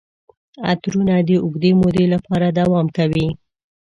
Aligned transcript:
عطرونه 0.69 1.15
د 1.27 1.29
اوږدې 1.43 1.71
مودې 1.79 2.05
لپاره 2.13 2.47
دوام 2.59 2.87
کوي. 2.97 3.27